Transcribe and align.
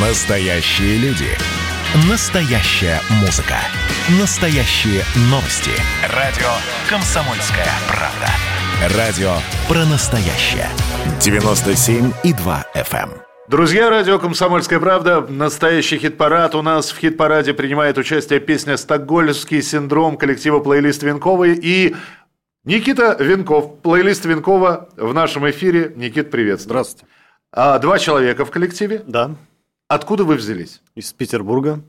Настоящие 0.00 0.96
люди. 0.98 1.26
Настоящая 2.08 3.00
музыка. 3.20 3.56
Настоящие 4.20 5.02
новости. 5.28 5.72
Радио 6.14 6.46
«Комсомольская 6.88 7.66
правда». 7.88 8.96
Радио 8.96 9.32
про 9.66 9.84
настоящее. 9.86 10.68
97,2 11.18 12.64
FM. 12.76 13.10
эм. 13.10 13.10
Друзья, 13.48 13.90
радио 13.90 14.20
«Комсомольская 14.20 14.78
правда», 14.78 15.20
настоящий 15.20 15.98
хит-парад. 15.98 16.54
У 16.54 16.62
нас 16.62 16.92
в 16.92 16.98
хит-параде 16.98 17.52
принимает 17.52 17.98
участие 17.98 18.38
песня 18.38 18.76
«Стокгольмский 18.76 19.62
синдром» 19.62 20.16
коллектива 20.16 20.60
«Плейлист 20.60 21.02
Венковой» 21.02 21.58
и 21.60 21.96
Никита 22.62 23.16
Венков. 23.18 23.80
Плейлист 23.80 24.24
Венкова 24.26 24.90
в 24.96 25.12
нашем 25.12 25.50
эфире. 25.50 25.92
Никит, 25.96 26.30
приветствую. 26.30 26.68
Здравствуйте. 26.68 27.06
А, 27.50 27.80
два 27.80 27.98
человека 27.98 28.44
в 28.44 28.52
коллективе. 28.52 29.02
Да, 29.04 29.34
Откуда 29.88 30.24
вы 30.24 30.34
взялись? 30.34 30.82
из 30.94 31.12
Петербурга. 31.14 31.80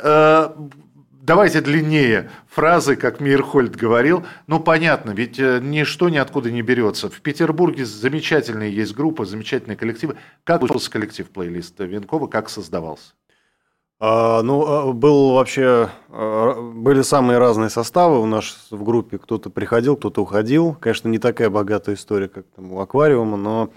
Э, 0.00 0.48
давайте 1.12 1.60
длиннее 1.60 2.30
фразы, 2.48 2.96
как 2.96 3.20
Мирхольд 3.20 3.76
говорил. 3.76 4.24
Ну, 4.46 4.58
понятно, 4.58 5.10
ведь 5.10 5.38
э, 5.38 5.60
ничто 5.60 6.08
ниоткуда 6.08 6.50
не 6.50 6.62
берется. 6.62 7.10
В 7.10 7.20
Петербурге 7.20 7.84
замечательные 7.84 8.74
есть 8.74 8.94
группы, 8.94 9.26
замечательные 9.26 9.76
коллективы. 9.76 10.16
Как 10.44 10.60
появился 10.62 10.90
коллектив 10.90 11.28
плейлиста 11.28 11.84
Венкова, 11.84 12.26
как 12.26 12.48
создавался? 12.48 13.12
А, 13.98 14.42
ну, 14.42 14.66
а, 14.66 14.92
был 14.92 15.34
вообще, 15.34 15.90
а, 16.08 16.72
были 16.72 17.02
самые 17.02 17.38
разные 17.38 17.68
составы 17.68 18.20
у 18.20 18.26
нас 18.26 18.68
в 18.70 18.82
группе. 18.82 19.18
Кто-то 19.18 19.50
приходил, 19.50 19.96
кто-то 19.96 20.22
уходил. 20.22 20.74
Конечно, 20.74 21.08
не 21.08 21.18
такая 21.18 21.50
богатая 21.50 21.96
история, 21.96 22.28
как 22.28 22.46
там 22.54 22.72
у 22.72 22.80
аквариума, 22.80 23.36
но 23.36 23.70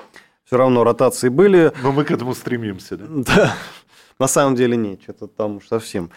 все 0.49 0.57
равно 0.57 0.83
ротации 0.83 1.29
были. 1.29 1.71
Но 1.83 1.91
мы 1.91 2.03
к 2.03 2.09
этому 2.09 2.33
стремимся, 2.33 2.97
да? 2.97 3.05
Да, 3.35 3.55
на 4.17 4.27
самом 4.27 4.55
деле 4.55 4.75
нет, 4.75 4.99
что-то 5.03 5.27
там 5.27 5.57
уж 5.57 5.67
совсем 5.67 6.09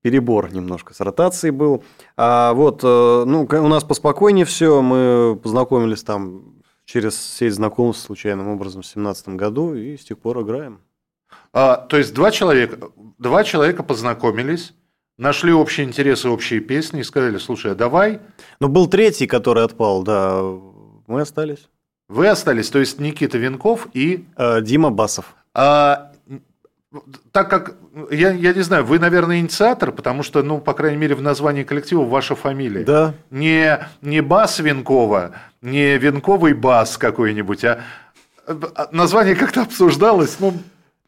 перебор 0.00 0.50
немножко 0.50 0.94
с 0.94 1.00
ротацией 1.00 1.50
был. 1.50 1.84
А 2.16 2.54
вот, 2.54 2.80
э, 2.82 3.24
ну, 3.26 3.42
у 3.42 3.68
нас 3.68 3.84
поспокойнее 3.84 4.46
все, 4.46 4.80
мы 4.80 5.38
познакомились 5.40 6.02
там 6.02 6.62
через 6.86 7.20
сеть 7.20 7.52
знакомств 7.52 8.06
случайным 8.06 8.48
образом 8.48 8.80
в 8.80 8.86
2017 8.86 9.28
году 9.28 9.74
и 9.74 9.98
с 9.98 10.04
тех 10.06 10.18
пор 10.18 10.40
играем. 10.40 10.80
А, 11.52 11.76
то 11.76 11.98
есть 11.98 12.14
два 12.14 12.30
человека, 12.30 12.90
два 13.18 13.44
человека 13.44 13.82
познакомились, 13.82 14.72
нашли 15.18 15.52
общие 15.52 15.86
интересы, 15.86 16.30
общие 16.30 16.60
песни 16.60 17.00
и 17.00 17.04
сказали, 17.04 17.36
слушай, 17.36 17.72
а 17.72 17.74
давай 17.74 18.20
Но 18.60 18.68
был 18.68 18.86
третий, 18.86 19.26
который 19.26 19.62
отпал, 19.62 20.02
да, 20.04 20.40
мы 21.06 21.20
остались. 21.20 21.68
Вы 22.12 22.28
остались, 22.28 22.70
то 22.70 22.78
есть 22.78 23.00
Никита 23.00 23.38
Венков 23.38 23.88
и 23.94 24.24
Э, 24.36 24.60
Дима 24.60 24.90
Басов. 24.90 25.34
А, 25.54 26.12
так 27.32 27.48
как, 27.48 27.76
я, 28.10 28.32
я 28.32 28.52
не 28.52 28.60
знаю, 28.60 28.84
вы, 28.84 28.98
наверное, 28.98 29.40
инициатор, 29.40 29.92
потому 29.92 30.22
что, 30.22 30.42
ну, 30.42 30.60
по 30.60 30.74
крайней 30.74 30.98
мере, 30.98 31.14
в 31.14 31.22
названии 31.22 31.62
коллектива 31.62 32.04
ваша 32.04 32.34
фамилия. 32.34 32.84
Да, 32.84 33.14
Не, 33.30 33.86
не 34.02 34.20
Бас 34.20 34.58
Венкова, 34.58 35.32
не 35.62 35.96
Венковый 35.98 36.54
Бас 36.54 36.98
какой-нибудь, 36.98 37.64
а 37.64 37.80
а 38.46 38.88
название 38.90 39.36
как-то 39.36 39.62
обсуждалось, 39.62 40.40
ну, 40.40 40.52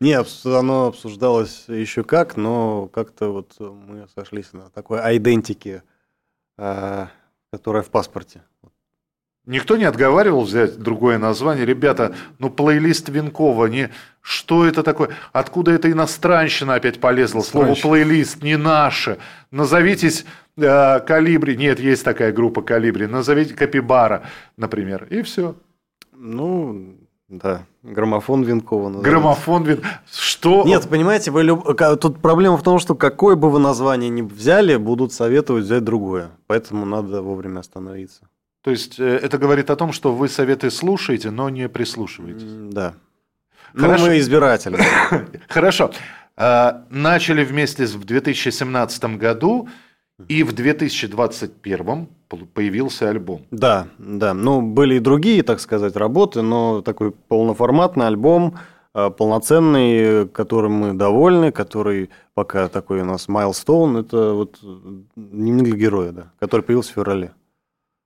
не, 0.01 0.17
оно 0.45 0.87
обсуждалось 0.87 1.65
еще 1.69 2.05
как, 2.05 2.37
но 2.37 2.89
как-то 2.93 3.33
вот 3.33 3.55
мы 3.59 4.07
сошлись 4.15 4.53
на 4.53 4.71
такой 4.71 5.01
айдентике, 5.01 5.83
э, 6.59 7.07
которая 7.51 7.83
в 7.83 7.91
паспорте. 7.91 8.43
Никто 9.47 9.77
не 9.77 9.85
отговаривал 9.85 10.43
взять 10.43 10.79
другое 10.79 11.19
название. 11.19 11.65
Ребята, 11.67 12.15
ну, 12.39 12.51
плейлист 12.51 13.09
Венкова, 13.09 13.67
не... 13.67 13.91
что 14.21 14.67
это 14.67 14.83
такое? 14.83 15.11
Откуда 15.33 15.73
эта 15.73 15.91
иностранщина 15.91 16.75
опять 16.75 17.01
полезла? 17.01 17.41
Слово 17.41 17.75
плейлист 17.75 18.43
не 18.43 18.57
наше. 18.57 19.19
Назовитесь 19.51 20.25
э, 20.57 21.01
Калибри. 21.01 21.57
Нет, 21.57 21.81
есть 21.81 22.05
такая 22.05 22.33
группа 22.33 22.63
Калибри. 22.63 23.07
Назовите 23.07 23.55
Капибара, 23.55 24.25
например. 24.57 25.07
И 25.11 25.23
все. 25.23 25.55
Ну, 26.13 26.97
да, 27.29 27.65
граммофон 27.83 28.43
Винкова. 28.45 28.89
называется. 28.89 29.11
Граммофон 29.11 29.65
Вен... 29.65 29.83
Что? 30.11 30.65
Нет, 30.65 30.89
понимаете, 30.89 31.31
вы 31.31 31.43
люб- 31.43 31.77
тут 32.01 32.21
проблема 32.21 32.57
в 32.57 32.63
том, 32.63 32.79
что 32.79 32.95
какое 32.95 33.35
бы 33.35 33.51
вы 33.51 33.59
название 33.59 34.11
ни 34.11 34.23
взяли, 34.23 34.77
будут 34.77 35.13
советовать 35.13 35.65
взять 35.65 35.85
другое. 35.85 36.31
Поэтому 36.47 36.87
надо 36.87 37.23
вовремя 37.23 37.61
остановиться. 37.61 38.29
То 38.65 38.71
есть 38.71 38.99
э, 38.99 39.05
это 39.23 39.37
говорит 39.37 39.69
о 39.69 39.77
том, 39.77 39.93
что 39.93 40.15
вы 40.15 40.29
советы 40.29 40.71
слушаете, 40.71 41.31
но 41.31 41.51
не 41.51 41.69
прислушиваетесь. 41.69 42.73
Да. 42.73 42.95
Хорошо. 43.75 44.05
Ну, 44.05 44.11
мы 44.11 44.19
избиратели. 44.19 44.79
Хорошо. 45.49 45.91
А, 46.37 46.85
Начали 46.89 47.45
вместе 47.45 47.85
в 47.85 48.05
2017 48.05 49.05
году, 49.19 49.69
и 50.29 50.43
в 50.45 50.53
2021 50.53 52.09
пол- 52.29 52.47
появился 52.55 53.11
альбом. 53.11 53.43
Да, 53.51 53.89
да. 53.99 54.33
Ну, 54.33 54.63
были 54.63 54.95
и 54.95 54.99
другие, 55.01 55.43
так 55.43 55.61
сказать, 55.61 55.95
работы, 55.97 56.41
но 56.41 56.81
такой 56.81 57.11
полноформатный 57.11 58.07
альбом, 58.07 58.57
э, 58.95 59.11
полноценный, 59.11 60.27
которым 60.29 60.73
мы 60.73 60.95
довольны, 60.95 61.53
который 61.53 62.09
пока 62.33 62.69
такой 62.69 63.03
у 63.03 63.05
нас 63.05 63.29
майлстоун, 63.29 63.99
это 63.99 64.33
вот 64.33 64.59
дневник 65.17 65.65
для 65.65 65.77
героя, 65.77 66.13
да, 66.13 66.33
который 66.39 66.63
появился 66.63 66.93
в 66.93 66.95
феврале. 66.95 67.33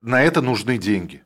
На 0.01 0.23
это 0.23 0.43
нужны 0.43 0.79
деньги. 0.79 1.23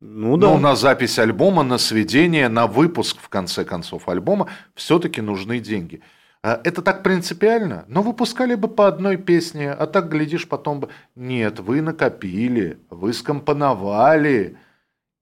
Ну 0.00 0.36
да. 0.36 0.48
Ну, 0.48 0.58
на 0.58 0.76
запись 0.76 1.18
альбома, 1.18 1.64
на 1.64 1.78
сведение, 1.78 2.48
на 2.48 2.66
выпуск, 2.66 3.18
в 3.20 3.28
конце 3.28 3.64
концов, 3.64 4.08
альбома 4.08 4.48
все-таки 4.74 5.20
нужны 5.20 5.58
деньги. 5.58 6.00
А 6.40 6.60
Это 6.62 6.82
так 6.82 7.02
принципиально? 7.02 7.84
Но 7.88 8.02
выпускали 8.02 8.54
бы 8.54 8.68
по 8.68 8.86
одной 8.86 9.16
песне, 9.16 9.72
а 9.72 9.86
так, 9.88 10.08
глядишь, 10.08 10.48
потом 10.48 10.80
бы... 10.80 10.88
Нет, 11.16 11.58
вы 11.58 11.82
накопили, 11.82 12.78
вы 12.90 13.12
скомпоновали 13.12 14.56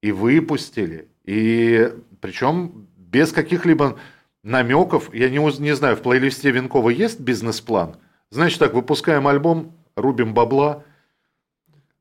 и 0.03 0.13
выпустили. 0.13 1.09
И 1.25 1.91
причем 2.21 2.87
без 2.97 3.33
каких-либо 3.33 3.99
намеков. 4.43 5.13
Я 5.15 5.31
не, 5.31 5.39
не 5.61 5.75
знаю, 5.75 5.97
в 5.97 6.03
плейлисте 6.03 6.51
Венкова 6.51 6.91
есть 6.91 7.21
бизнес-план? 7.21 7.97
Значит 8.31 8.59
так, 8.59 8.75
выпускаем 8.75 9.27
альбом, 9.27 9.73
рубим 9.97 10.35
бабла, 10.35 10.85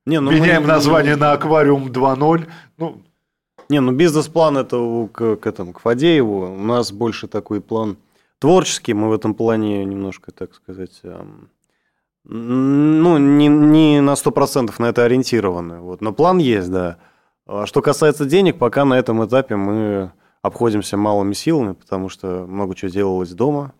не, 0.06 0.20
ну 0.20 0.32
мы- 0.32 0.40
меняем 0.40 0.66
название 0.68 1.16
на 1.16 1.32
«Аквариум 1.34 1.88
2.0». 1.88 2.46
Ну, 2.78 3.02
Не, 3.70 3.80
ну 3.82 3.92
бизнес-план 3.92 4.58
это 4.58 5.10
к, 5.12 5.38
к 5.38 5.48
этому, 5.48 5.74
к 5.74 5.80
Фадееву. 5.80 6.54
У 6.54 6.58
нас 6.64 6.92
больше 6.92 7.28
такой 7.28 7.62
план 7.62 7.98
творческий. 8.40 8.94
Мы 8.94 9.10
в 9.10 9.14
этом 9.14 9.34
плане 9.34 9.84
немножко, 9.86 10.32
так 10.32 10.54
сказать, 10.54 11.02
ну, 12.24 13.18
не, 13.18 13.48
не 13.48 14.02
на 14.02 14.14
100% 14.14 14.74
на 14.80 14.86
это 14.86 15.04
ориентированы. 15.04 15.80
Вот. 15.80 16.02
Но 16.02 16.12
план 16.14 16.40
есть, 16.40 16.72
да. 16.72 16.98
А 17.48 17.66
что 17.66 17.82
касается 17.82 18.26
денег, 18.26 18.58
пока 18.58 18.86
на 18.86 18.96
этом 18.98 19.24
этапе 19.26 19.56
мы 19.56 20.12
обходимся 20.42 20.98
малыми 20.98 21.34
силами, 21.34 21.74
потому 21.74 22.10
что 22.10 22.46
много 22.48 22.76
чего 22.76 22.90
делалось 22.90 23.32
дома. 23.32 23.74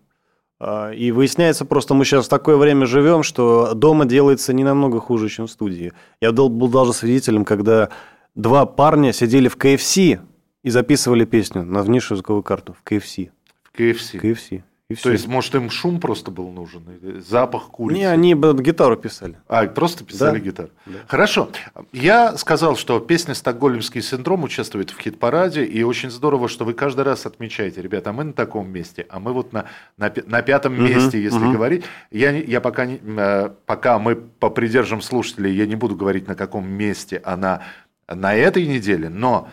А, 0.58 0.90
И 0.90 1.10
выясняется 1.10 1.64
просто, 1.64 1.94
мы 1.94 2.04
сейчас 2.04 2.26
в 2.26 2.28
такое 2.30 2.56
время 2.56 2.86
живем, 2.86 3.22
что 3.22 3.74
дома 3.74 4.04
делается 4.04 4.52
не 4.52 4.64
намного 4.64 5.00
хуже, 5.00 5.28
чем 5.28 5.46
в 5.46 5.50
студии. 5.50 5.92
Я 6.20 6.32
был 6.32 6.68
даже 6.68 6.92
свидетелем, 6.92 7.44
когда 7.44 7.90
два 8.34 8.66
парня 8.66 9.12
сидели 9.12 9.48
в 9.48 9.56
KFC 9.56 10.20
и 10.62 10.70
записывали 10.70 11.24
песню 11.24 11.64
на 11.64 11.82
внешнюю 11.82 12.16
звуковую 12.18 12.42
карту 12.42 12.74
в 12.74 12.90
KFC. 12.90 13.30
в 13.62 13.78
KFC. 13.78 14.20
KFC. 14.20 14.62
И 14.88 14.94
То 14.94 15.00
всё. 15.00 15.12
есть, 15.12 15.26
может, 15.26 15.52
им 15.56 15.68
шум 15.68 15.98
просто 15.98 16.30
был 16.30 16.48
нужен? 16.50 16.84
Запах 17.20 17.70
курицы? 17.70 17.98
Не, 17.98 18.04
они 18.06 18.34
гитару 18.34 18.96
писали. 18.96 19.36
А, 19.48 19.66
просто 19.66 20.04
писали 20.04 20.38
Да. 20.38 20.44
гитару. 20.44 20.70
Да. 20.86 20.98
Хорошо. 21.08 21.50
Я 21.92 22.36
сказал, 22.38 22.76
что 22.76 23.00
песня 23.00 23.34
«Стокгольмский 23.34 24.00
синдром» 24.00 24.44
участвует 24.44 24.90
в 24.90 25.00
хит-параде, 25.00 25.64
и 25.64 25.82
очень 25.82 26.08
здорово, 26.08 26.48
что 26.48 26.64
вы 26.64 26.72
каждый 26.72 27.00
раз 27.04 27.26
отмечаете, 27.26 27.82
ребята, 27.82 28.10
а 28.10 28.12
мы 28.12 28.22
на 28.22 28.32
таком 28.32 28.70
месте, 28.70 29.06
а 29.08 29.18
мы 29.18 29.32
вот 29.32 29.52
на, 29.52 29.64
на, 29.96 30.12
на 30.24 30.42
пятом 30.42 30.74
Мгм, 30.74 30.84
месте, 30.84 31.20
если 31.20 31.38
мгм. 31.38 31.52
говорить. 31.54 31.84
Я, 32.12 32.30
я 32.30 32.60
пока, 32.60 32.86
не, 32.86 33.00
э, 33.02 33.50
пока 33.66 33.98
мы 33.98 34.14
попридержим 34.14 35.02
слушателей, 35.02 35.52
я 35.52 35.66
не 35.66 35.74
буду 35.74 35.96
говорить, 35.96 36.28
на 36.28 36.36
каком 36.36 36.68
месте 36.68 37.20
она 37.24 37.62
на 38.08 38.36
этой 38.36 38.64
неделе, 38.68 39.08
но 39.08 39.48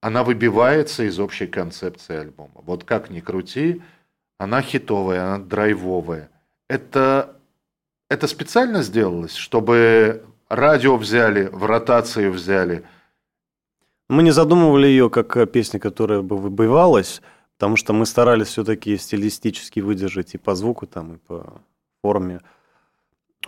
она 0.00 0.22
выбивается 0.22 1.02
из 1.02 1.18
общей 1.18 1.48
концепции 1.48 2.16
альбома. 2.16 2.62
Вот 2.64 2.84
как 2.84 3.10
ни 3.10 3.18
крути, 3.18 3.82
она 4.38 4.62
хитовая, 4.62 5.24
она 5.24 5.38
драйвовая. 5.38 6.30
Это, 6.68 7.36
это 8.08 8.26
специально 8.26 8.82
сделалось, 8.82 9.34
чтобы 9.34 10.24
радио 10.48 10.96
взяли, 10.96 11.48
в 11.52 11.64
ротации 11.66 12.28
взяли. 12.28 12.84
Мы 14.08 14.22
не 14.22 14.30
задумывали 14.30 14.86
ее 14.86 15.10
как 15.10 15.36
э, 15.36 15.46
песня, 15.46 15.78
которая 15.80 16.22
бы 16.22 16.36
выбивалась, 16.36 17.20
потому 17.56 17.76
что 17.76 17.92
мы 17.92 18.06
старались 18.06 18.48
все-таки 18.48 18.96
стилистически 18.96 19.80
выдержать 19.80 20.34
и 20.34 20.38
по 20.38 20.54
звуку, 20.54 20.86
там, 20.86 21.14
и 21.14 21.18
по 21.18 21.60
форме. 22.02 22.40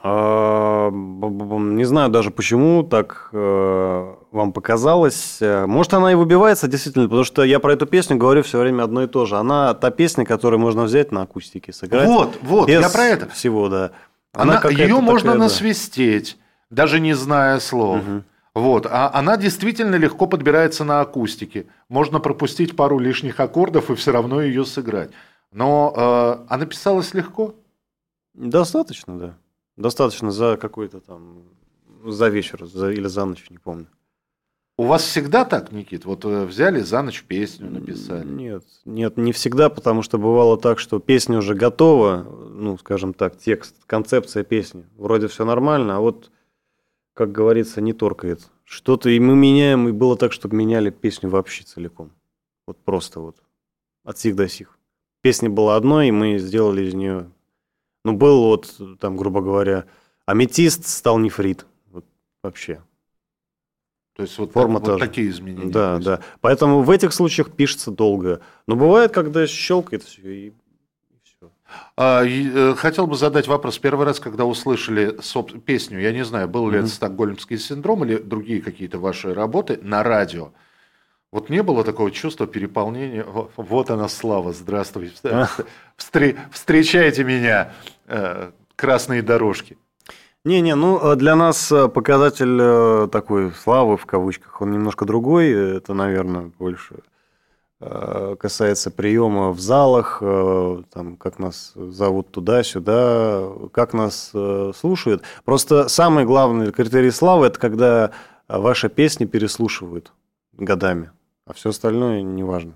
А, 0.03 0.91
Не 0.91 1.85
знаю 1.85 2.11
даже 2.11 2.31
почему 2.31 2.83
так 2.83 3.31
э, 3.33 4.15
вам 4.33 4.53
показалось. 4.53 5.39
Э, 5.41 5.67
может, 5.67 5.95
она 5.95 6.13
и 6.13 6.15
выбивается, 6.15 6.69
действительно, 6.69 7.07
потому 7.07 7.25
что 7.25 7.43
я 7.43 7.59
про 7.59 7.73
эту 7.73 7.87
песню 7.87 8.17
говорю 8.17 8.43
все 8.43 8.59
время 8.59 8.85
одно 8.85 9.03
и 9.03 9.07
то 9.07 9.27
же. 9.27 9.37
Она 9.37 9.75
та 9.75 9.91
песня, 9.91 10.25
которую 10.25 10.61
можно 10.61 10.83
взять 10.85 11.13
на 11.13 11.23
акустике, 11.23 11.73
сыграть. 11.73 12.07
Вот, 12.07 12.39
вот, 12.43 12.69
я 12.69 12.89
про 12.89 13.05
это. 13.05 13.29
всего, 13.29 13.69
да. 13.69 13.93
Она, 14.33 14.57
какая-то 14.57 14.83
ее 14.83 15.01
можно 15.01 15.33
такая, 15.33 15.39
да. 15.39 15.45
насвистеть, 15.45 16.39
даже 16.71 17.01
не 17.01 17.15
зная 17.15 17.59
слов. 17.61 18.03
Мгм. 18.03 18.25
Вот, 18.55 18.87
а 18.87 19.11
она 19.13 19.37
действительно 19.37 19.95
легко 19.95 20.27
подбирается 20.27 20.85
на 20.85 21.01
акустике. 21.01 21.67
Можно 21.89 22.19
пропустить 22.19 22.77
пару 22.77 22.99
лишних 22.99 23.39
аккордов 23.39 23.91
и 23.91 23.95
все 23.95 24.13
равно 24.13 24.43
ее 24.43 24.65
сыграть. 24.65 25.11
Но 25.53 25.93
э, 25.97 26.47
она 26.49 26.67
писалась 26.67 27.15
легко. 27.15 27.55
Достаточно, 28.35 29.19
да. 29.19 29.35
Достаточно 29.77 30.31
за 30.31 30.57
какой-то 30.57 31.01
там, 31.01 31.43
за 32.05 32.29
вечер 32.29 32.67
за- 32.67 32.91
или 32.91 33.07
за 33.07 33.25
ночь, 33.25 33.47
не 33.51 33.59
помню. 33.59 33.87
У 34.81 34.85
вас 34.85 35.03
всегда 35.03 35.45
так, 35.45 35.73
Никит? 35.73 36.07
Вот 36.07 36.25
э, 36.25 36.47
взяли 36.47 36.81
за 36.81 37.03
ночь 37.03 37.23
песню, 37.23 37.69
написали. 37.69 38.27
Нет, 38.27 38.65
нет, 38.87 39.19
не 39.19 39.33
всегда, 39.33 39.69
потому 39.69 40.01
что 40.01 40.17
бывало 40.17 40.57
так, 40.57 40.79
что 40.79 41.01
песня 41.01 41.37
уже 41.37 41.55
готова, 41.55 42.27
ну, 42.51 42.79
скажем 42.79 43.13
так, 43.13 43.37
текст, 43.37 43.77
концепция 43.85 44.43
песни, 44.43 44.87
вроде 44.97 45.29
все 45.29 45.45
нормально, 45.45 45.99
а 45.99 46.01
вот, 46.01 46.31
как 47.13 47.31
говорится, 47.31 47.83
не 47.83 47.93
торкает. 47.93 48.41
Что-то 48.65 49.11
и 49.11 49.21
мы 49.21 49.37
меняем, 49.37 49.87
и 49.87 49.93
было 49.93 50.17
так, 50.17 50.33
что 50.33 50.49
меняли 50.49 50.89
песню 50.89 51.29
вообще 51.29 51.63
целиком. 51.63 52.13
Вот 52.67 52.79
просто 52.83 53.21
вот, 53.21 53.37
от 54.03 54.17
сих 54.17 54.35
до 54.35 54.49
сих. 54.49 54.79
Песня 55.21 55.51
была 55.51 55.77
одной, 55.77 56.09
и 56.09 56.11
мы 56.11 56.39
сделали 56.39 56.87
из 56.87 56.95
нее, 56.95 57.31
ну, 58.03 58.15
был 58.15 58.45
вот, 58.45 58.75
там, 58.99 59.19
грубо 59.19 59.43
говоря, 59.43 59.85
аметист 60.25 60.89
стал 60.89 61.19
нефрит, 61.19 61.67
вот 61.91 62.07
вообще. 62.43 62.81
То 64.21 64.25
есть 64.25 64.39
вот, 64.39 64.53
Форма 64.53 64.81
так- 64.81 64.89
вот 64.91 64.99
такие 65.01 65.31
изменения. 65.31 65.73
Да, 65.73 65.97
да. 65.99 66.21
Поэтому 66.43 66.83
в 66.83 66.91
этих 66.91 67.15
случаях 67.15 67.51
пишется 67.53 67.91
долго. 67.91 68.43
Но 68.67 68.77
бывает, 68.77 69.13
когда 69.13 69.47
щелкает 69.47 70.03
все 70.03 70.21
и, 70.31 70.53
все. 71.23 71.51
А, 71.97 72.23
э, 72.23 72.75
хотел 72.75 73.07
бы 73.07 73.17
задать 73.17 73.49
вопрос. 73.49 73.79
Первый 73.79 74.05
раз, 74.05 74.21
когда 74.21 74.45
услышали 74.45 75.17
песню, 75.65 76.01
я 76.01 76.13
не 76.13 76.23
знаю, 76.23 76.49
был 76.49 76.69
ли 76.69 76.77
Мгм. 76.77 76.85
это 76.85 76.95
стокгольмский 76.95 77.57
синдром 77.57 78.05
или 78.05 78.19
другие 78.19 78.61
какие-то 78.61 78.99
ваши 78.99 79.33
работы 79.33 79.79
на 79.81 80.03
радио. 80.03 80.53
Вот 81.33 81.49
не 81.49 81.63
было 81.63 81.83
такого 81.83 82.11
чувства 82.11 82.47
переполнения. 82.47 83.25
Вот 83.57 83.89
она 83.89 84.07
слава, 84.09 84.53
здравствуй. 84.53 85.13
Встре- 85.97 86.37
Встречайте 86.53 87.25
меня, 87.25 87.73
э, 88.07 88.51
красные 88.77 89.23
дорожки. 89.23 89.79
Не-не, 90.45 90.75
ну 90.75 90.99
э, 90.99 91.17
для 91.17 91.37
нас 91.37 91.71
э, 91.71 91.89
показатель 91.89 92.59
э, 92.59 93.09
такой 93.13 93.53
славы 93.53 93.99
в 93.99 94.07
кавычках, 94.07 94.63
он 94.63 94.73
немножко 94.73 95.05
другой. 95.05 95.51
Это, 95.51 95.95
наверное, 95.95 96.51
больше 96.59 96.97
касается 98.39 98.91
приема 98.91 99.53
в 99.53 99.61
залах, 99.61 100.19
там, 100.21 101.17
как 101.17 101.39
нас 101.39 101.73
зовут 101.75 102.31
туда-сюда, 102.31 103.49
как 103.73 103.95
нас 103.95 104.35
слушают. 104.77 105.23
Просто 105.47 105.89
самый 105.89 106.27
главный 106.27 106.73
критерий 106.73 107.11
славы 107.11 107.47
это 107.47 107.59
когда 107.59 108.11
ваши 108.49 108.91
песни 108.91 109.25
переслушивают 109.25 110.13
годами, 110.53 111.11
а 111.47 111.55
все 111.55 111.71
остальное 111.71 112.21
неважно. 112.21 112.75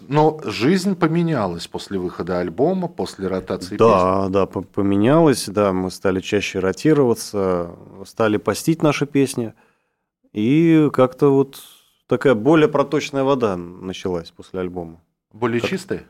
Но 0.00 0.40
жизнь 0.44 0.96
поменялась 0.96 1.66
после 1.66 1.98
выхода 1.98 2.40
альбома, 2.40 2.88
после 2.88 3.28
ротации 3.28 3.76
песен. 3.76 3.78
Да, 3.78 4.28
да, 4.28 4.46
по- 4.46 4.62
поменялось, 4.62 5.46
да, 5.48 5.72
мы 5.72 5.90
стали 5.90 6.20
чаще 6.20 6.58
ротироваться, 6.58 7.70
стали 8.04 8.36
постить 8.36 8.82
наши 8.82 9.06
песни, 9.06 9.54
и 10.32 10.90
как-то 10.92 11.28
вот 11.32 11.60
такая 12.08 12.34
более 12.34 12.68
проточная 12.68 13.22
вода 13.22 13.56
началась 13.56 14.30
после 14.30 14.60
альбома. 14.60 15.00
Более 15.32 15.60
Как- 15.60 15.70
чистые? 15.70 16.02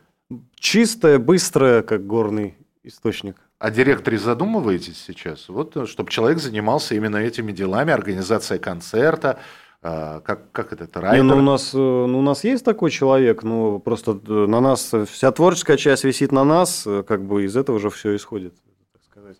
Чистая, 0.57 1.19
быстрая, 1.19 1.83
как 1.83 2.07
горный 2.07 2.57
источник. 2.83 3.37
О 3.59 3.71
директоре 3.71 4.19
задумываетесь 4.19 5.01
сейчас? 5.07 5.49
Вот, 5.49 5.89
чтобы 5.89 6.11
человек 6.11 6.39
занимался 6.39 6.95
именно 6.95 7.17
этими 7.19 7.53
делами, 7.53 7.93
организация 7.93 8.59
концерта, 8.59 9.39
а, 9.39 9.39
как, 9.85 10.51
как 10.53 10.73
это, 10.73 10.85
это 10.85 11.01
Не, 11.01 11.05
райдер? 11.07 11.25
ну, 11.25 11.37
у, 11.37 11.43
нас, 11.43 11.75
э, 11.75 11.77
ну, 11.77 12.19
у 12.19 12.23
нас 12.23 12.43
есть 12.45 12.65
такой 12.65 12.91
человек, 12.91 13.43
но 13.43 13.79
просто 13.79 14.19
э, 14.27 14.47
на 14.47 14.61
нас 14.61 14.93
вся 15.11 15.31
творческая 15.31 15.77
часть 15.77 16.05
висит 16.05 16.33
на 16.33 16.43
нас, 16.45 16.87
э, 16.87 17.03
как 17.03 17.23
бы 17.25 17.45
из 17.45 17.55
этого 17.55 17.77
уже 17.77 17.91
все 17.91 18.17
исходит, 18.17 18.55
так 18.93 19.03
сказать. 19.05 19.37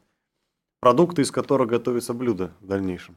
Продукты, 0.81 1.23
из 1.23 1.31
которых 1.31 1.69
готовится 1.69 2.13
блюдо 2.13 2.51
в 2.61 2.67
дальнейшем. 2.67 3.17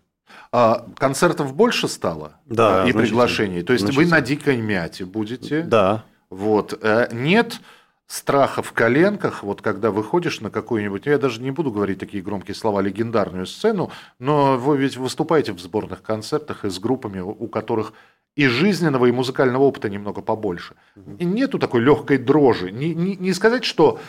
А 0.51 0.85
концертов 0.97 1.53
больше 1.53 1.87
стало? 1.87 2.33
Да, 2.45 2.83
А, 2.83 2.87
И 2.87 2.93
приглашений? 2.93 3.63
То 3.63 3.73
есть 3.73 3.93
вы 3.93 4.05
на 4.05 4.21
дикой 4.21 4.57
мяте 4.57 5.03
будете? 5.05 5.63
Да. 5.63 6.05
Вот. 6.29 6.77
Э, 6.81 7.09
Нет 7.11 7.59
страха 8.07 8.61
в 8.61 8.71
коленках, 8.71 9.43
вот 9.43 9.61
когда 9.61 9.91
выходишь 9.91 10.41
на 10.41 10.49
какую-нибудь, 10.49 11.05
я 11.05 11.17
даже 11.17 11.41
не 11.41 11.51
буду 11.51 11.71
говорить 11.71 11.99
такие 11.99 12.23
громкие 12.23 12.55
слова, 12.55 12.81
легендарную 12.81 13.45
сцену, 13.45 13.91
но 14.17 14.57
вы 14.57 14.77
ведь 14.77 14.97
выступаете 14.97 15.51
в 15.51 15.59
сборных 15.59 16.01
концертах 16.01 16.65
и 16.65 16.69
с 16.69 16.79
группами, 16.79 17.19
у 17.19 17.47
которых 17.47 17.93
и 18.35 18.47
жизненного, 18.47 19.07
и 19.07 19.11
музыкального 19.11 19.63
опыта 19.63 19.89
немного 19.89 20.21
побольше. 20.21 20.75
И 21.19 21.25
нету 21.25 21.59
такой 21.59 21.81
легкой 21.81 22.17
дрожи. 22.17 22.71
Не, 22.71 22.93
не- 22.95 23.15
не 23.15 23.33
сказать, 23.33 23.65
что 23.65 23.99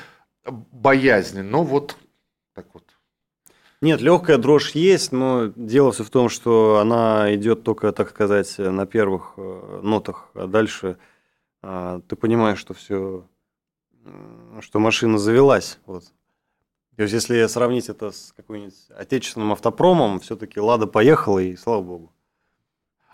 боязни, 0.46 1.40
но 1.40 1.64
вот 1.64 1.96
так 2.54 2.66
вот. 2.74 2.84
Нет, 3.80 4.00
легкая 4.00 4.38
дрожь 4.38 4.72
есть, 4.72 5.12
но 5.12 5.52
дело 5.54 5.92
все 5.92 6.04
в 6.04 6.10
том, 6.10 6.28
что 6.28 6.78
она 6.78 7.34
идет 7.34 7.62
только, 7.62 7.92
так 7.92 8.10
сказать, 8.10 8.58
на 8.58 8.86
первых 8.86 9.34
э, 9.36 9.80
нотах, 9.82 10.30
а 10.34 10.46
дальше 10.46 10.98
а, 11.62 12.00
ты 12.08 12.16
понимаешь, 12.16 12.58
что 12.58 12.74
все, 12.74 13.24
что 14.60 14.78
машина 14.78 15.18
завелась. 15.18 15.78
Вот. 15.86 16.04
То 16.96 17.02
есть, 17.02 17.14
если 17.14 17.46
сравнить 17.46 17.88
это 17.88 18.10
с 18.10 18.32
какой-нибудь 18.36 18.74
отечественным 18.96 19.52
автопромом, 19.52 20.18
все-таки 20.20 20.58
Лада 20.58 20.86
поехала, 20.86 21.38
и 21.38 21.56
слава 21.56 21.82
богу. 21.82 22.12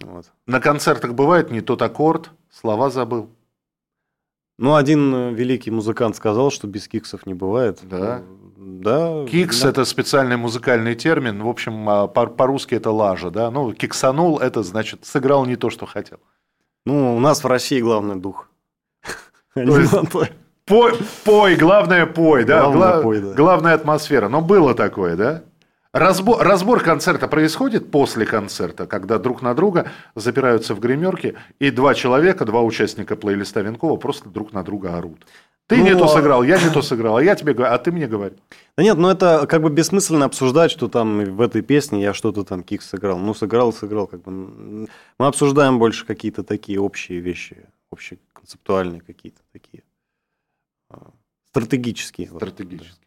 Вот. 0.02 0.32
На 0.46 0.60
концертах 0.60 1.12
бывает 1.14 1.50
не 1.50 1.60
тот 1.60 1.82
аккорд, 1.82 2.30
слова 2.50 2.90
забыл. 2.90 3.28
Ну, 4.56 4.74
один 4.76 5.14
э, 5.14 5.32
великий 5.32 5.70
музыкант 5.70 6.16
сказал, 6.16 6.50
что 6.50 6.66
без 6.66 6.86
киксов 6.88 7.26
не 7.26 7.34
бывает. 7.34 7.80
Да? 7.82 8.22
Ну, 8.56 8.80
Да. 8.82 9.26
Кикс 9.26 9.60
да. 9.60 9.68
это 9.68 9.84
специальный 9.84 10.36
музыкальный 10.36 10.94
термин. 10.94 11.42
В 11.42 11.48
общем, 11.48 11.88
а, 11.88 12.06
по- 12.06 12.26
по-русски 12.26 12.74
это 12.76 12.90
лажа, 12.90 13.30
да. 13.30 13.50
Ну, 13.50 13.72
киксанул 13.72 14.38
это 14.38 14.62
значит 14.62 15.04
сыграл 15.04 15.44
не 15.44 15.56
то, 15.56 15.70
что 15.70 15.86
хотел. 15.86 16.20
Ну, 16.86 17.16
у 17.16 17.20
нас 17.20 17.42
в 17.42 17.46
России 17.46 17.80
главный 17.80 18.16
дух. 18.16 18.48
Пой, 20.66 20.94
пой, 21.24 21.56
главное 21.56 22.06
пой, 22.06 22.44
да. 22.44 22.60
Главное 22.62 22.92
Гла- 22.92 23.02
пой, 23.02 23.20
да. 23.20 23.34
Главная 23.34 23.74
атмосфера. 23.74 24.28
Но 24.28 24.40
было 24.40 24.74
такое, 24.74 25.16
да? 25.16 25.42
Разбор, 25.92 26.42
разбор 26.42 26.80
концерта 26.82 27.28
происходит 27.28 27.90
после 27.90 28.26
концерта, 28.26 28.86
когда 28.86 29.18
друг 29.18 29.42
на 29.42 29.54
друга 29.54 29.90
запираются 30.16 30.74
в 30.74 30.80
гримерке, 30.80 31.34
и 31.60 31.70
два 31.70 31.94
человека, 31.94 32.44
два 32.44 32.62
участника 32.62 33.14
плейлиста 33.14 33.60
Венкова 33.60 33.96
просто 33.96 34.28
друг 34.28 34.52
на 34.52 34.64
друга 34.64 34.96
орут. 34.96 35.24
Ты 35.66 35.76
Ну, 35.76 35.84
не 35.84 35.94
то 35.94 36.04
а- 36.06 36.08
сыграл, 36.08 36.42
я 36.42 36.60
не 36.60 36.68
то 36.70 36.82
сыграл, 36.82 37.18
а 37.18 37.22
я 37.22 37.36
тебе 37.36 37.54
говорю, 37.54 37.72
а 37.72 37.78
ты 37.78 37.92
мне 37.92 38.06
говори. 38.08 38.34
Да 38.76 38.82
нет, 38.82 38.98
ну 38.98 39.08
это 39.08 39.46
как 39.46 39.62
бы 39.62 39.70
бессмысленно 39.70 40.24
обсуждать, 40.24 40.70
что 40.72 40.88
там 40.88 41.24
в 41.24 41.40
этой 41.40 41.62
песне 41.62 42.02
я 42.02 42.12
что-то 42.12 42.42
там 42.42 42.62
кикс 42.64 42.88
сыграл. 42.88 43.18
Ну, 43.18 43.32
сыграл, 43.32 43.72
сыграл. 43.72 44.06
Как 44.08 44.22
бы. 44.22 44.30
Мы 44.32 45.26
обсуждаем 45.26 45.78
больше 45.78 46.04
какие-то 46.06 46.42
такие 46.42 46.80
общие 46.80 47.20
вещи, 47.20 47.56
общие 47.90 48.18
концептуальные 48.32 49.00
какие-то 49.00 49.40
такие. 49.52 49.84
А, 50.94 51.10
Стратегические. 51.48 52.30
вот. 52.30 52.38
Стратегически. 52.38 53.06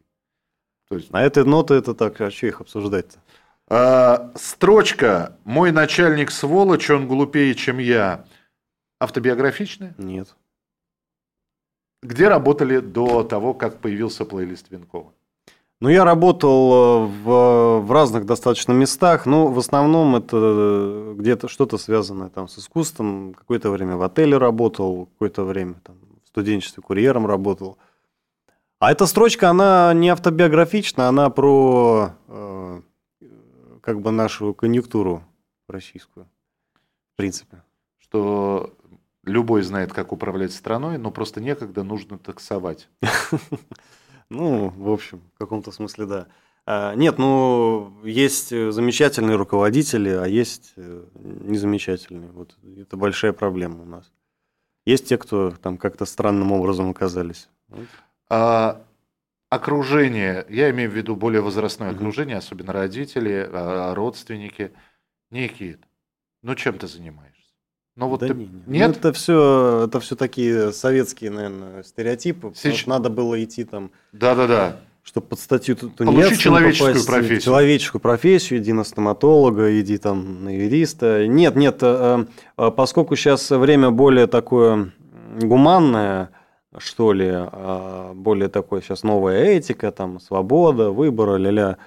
То 0.90 0.96
есть 0.96 1.10
А 1.12 1.22
этой 1.22 1.44
ноты 1.44 1.74
это 1.74 1.94
так, 1.94 2.20
а 2.22 2.32
что 2.32 2.48
их 2.48 2.62
обсуждать-то? 2.62 3.20
А, 3.70 4.32
строчка 4.36 5.38
«Мой 5.44 5.72
начальник 5.72 6.32
сволочь, 6.32 6.90
он 6.90 7.08
глупее, 7.08 7.54
чем 7.56 7.80
я» 7.80 8.26
автобиографичная? 9.00 9.94
Нет. 9.98 10.36
Где 12.02 12.30
работали 12.30 12.80
до 12.80 13.24
того, 13.24 13.54
как 13.54 13.80
появился 13.80 14.24
плейлист 14.26 14.70
Венкова? 14.70 15.14
Ну, 15.80 15.90
я 15.90 16.04
работал 16.04 16.72
э, 16.74 17.06
в, 17.06 17.80
в 17.82 17.92
разных 17.92 18.26
достаточно 18.26 18.72
местах, 18.72 19.28
но 19.28 19.48
в 19.48 19.60
основном 19.60 20.16
это 20.16 20.38
э, 20.38 21.16
где-то 21.18 21.48
что-то 21.48 21.78
связанное 21.78 22.30
там 22.30 22.48
с 22.48 22.58
искусством. 22.58 23.36
Какое-то 23.36 23.70
время 23.70 23.96
в 23.96 24.02
отеле 24.02 24.38
работал, 24.38 25.06
какое-то 25.06 25.44
время 25.44 25.76
там 25.84 25.98
студенчестве 26.38 26.84
курьером 26.84 27.26
работал. 27.26 27.80
А 28.78 28.92
эта 28.92 29.08
строчка, 29.08 29.50
она 29.50 29.92
не 29.96 30.10
автобиографична, 30.10 31.08
она 31.08 31.32
про 31.32 32.12
э, 32.28 32.82
как 33.82 34.02
бы 34.02 34.12
нашу 34.12 34.54
конъюнктуру 34.54 35.24
российскую, 35.68 36.28
в 37.14 37.18
принципе. 37.18 37.64
Что 37.98 38.72
любой 39.24 39.64
знает, 39.64 39.94
как 39.94 40.12
управлять 40.12 40.54
страной, 40.54 41.00
но 41.00 41.10
просто 41.10 41.42
некогда 41.42 41.84
нужно 41.84 42.18
таксовать. 42.20 42.88
Ну, 44.30 44.74
в 44.76 44.92
общем, 44.92 45.22
в 45.36 45.38
каком-то 45.38 45.72
смысле, 45.72 46.06
да. 46.06 46.28
А, 46.66 46.96
нет, 46.96 47.18
ну, 47.18 47.94
есть 48.04 48.50
замечательные 48.50 49.38
руководители, 49.38 50.10
а 50.10 50.26
есть 50.26 50.74
э, 50.76 51.06
незамечательные. 51.16 52.30
Вот 52.32 52.58
это 52.78 52.98
большая 52.98 53.32
проблема 53.32 53.84
у 53.84 53.86
нас. 53.86 54.12
Есть 54.88 55.10
те, 55.10 55.18
кто 55.18 55.52
там 55.52 55.78
как-то 55.78 56.06
странным 56.06 56.54
образом 56.54 56.90
оказались. 56.90 57.50
А, 58.30 58.82
окружение, 59.50 60.46
я 60.48 60.70
имею 60.70 60.90
в 60.90 60.94
виду 60.94 61.18
более 61.18 61.42
возрастное 61.42 61.92
окружение, 61.92 62.38
особенно 62.38 62.72
родители, 62.72 63.50
а, 63.52 63.94
родственники. 63.94 64.72
Никит, 65.30 65.82
ну 66.42 66.56
чем 66.56 66.78
ты 66.80 66.88
занимаешься? 66.88 67.52
Ну 67.98 68.08
вот 68.08 68.22
да 68.22 68.28
ты... 68.28 68.34
не, 68.34 68.46
не. 68.46 68.64
нет. 68.66 68.88
Ну, 68.88 68.98
это 68.98 69.12
все, 69.12 69.88
это 69.90 70.00
все 70.00 70.16
такие 70.16 70.72
советские, 70.72 71.32
наверное, 71.32 71.84
стереотипы. 71.84 72.54
Сейчас... 72.56 72.88
Надо 72.88 73.10
было 73.10 73.44
идти 73.44 73.66
там. 73.66 73.92
Да, 74.14 74.36
да, 74.36 74.48
да 74.48 74.80
чтобы 75.08 75.28
под 75.28 75.40
статью 75.40 75.78
Получи 75.78 76.38
человеческую 76.38 76.90
попасть, 76.92 77.08
профессию. 77.08 77.40
Человеческую 77.40 78.02
профессию, 78.02 78.60
иди 78.60 78.74
на 78.74 78.84
стоматолога, 78.84 79.80
иди 79.80 79.98
там 79.98 80.44
на 80.44 80.50
юриста. 80.50 81.26
Нет, 81.28 81.56
нет, 81.56 81.78
э, 81.82 82.26
э, 82.58 82.72
поскольку 82.76 83.16
сейчас 83.16 83.50
время 83.50 83.90
более 83.90 84.28
такое 84.28 84.92
гуманное, 85.42 86.32
что 86.78 87.14
ли, 87.14 87.30
а 87.32 88.12
более 88.16 88.50
такое 88.50 88.82
сейчас 88.82 89.04
новая 89.04 89.46
этика, 89.46 89.94
там, 89.94 90.20
свобода, 90.20 90.92
выбор, 90.92 91.38
ля-ля, 91.38 91.78